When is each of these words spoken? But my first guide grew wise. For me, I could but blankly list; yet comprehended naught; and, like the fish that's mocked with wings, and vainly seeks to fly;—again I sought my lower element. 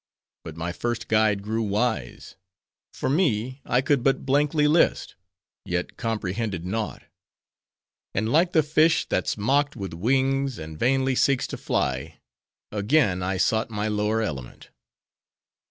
But 0.43 0.57
my 0.57 0.71
first 0.71 1.07
guide 1.07 1.43
grew 1.43 1.61
wise. 1.61 2.35
For 2.91 3.07
me, 3.07 3.61
I 3.65 3.81
could 3.81 4.01
but 4.03 4.25
blankly 4.25 4.67
list; 4.67 5.13
yet 5.63 5.95
comprehended 5.95 6.65
naught; 6.65 7.03
and, 8.15 8.31
like 8.31 8.53
the 8.53 8.63
fish 8.63 9.05
that's 9.05 9.37
mocked 9.37 9.75
with 9.75 9.93
wings, 9.93 10.57
and 10.57 10.79
vainly 10.79 11.13
seeks 11.13 11.45
to 11.49 11.55
fly;—again 11.57 13.21
I 13.21 13.37
sought 13.37 13.69
my 13.69 13.87
lower 13.87 14.23
element. 14.23 14.71